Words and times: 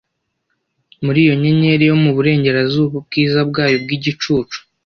Muri 1.03 1.19
iyo 1.25 1.33
nyenyeri 1.41 1.83
yo 1.89 1.95
mu 2.03 2.11
burengerazuba, 2.15 2.93
ubwiza 3.01 3.39
bwayo 3.49 3.75
bwigicucu, 3.83 4.57